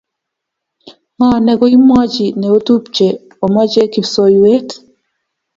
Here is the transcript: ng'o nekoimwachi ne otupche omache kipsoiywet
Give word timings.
ng'o 1.17 1.29
nekoimwachi 1.45 2.25
ne 2.39 2.47
otupche 2.55 3.07
omache 3.45 3.81
kipsoiywet 3.93 4.67